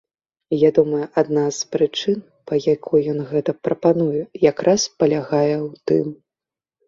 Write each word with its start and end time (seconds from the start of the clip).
Я 0.59 0.69
думаю, 0.77 1.01
адна 1.21 1.41
з 1.57 1.67
прычын, 1.73 2.17
па 2.51 2.59
якой 2.75 3.01
ён 3.13 3.19
гэта 3.33 3.51
прапануе 3.67 4.21
якраз 4.51 4.81
палягае 5.03 5.55
ў 5.65 5.67
тым. 5.93 6.05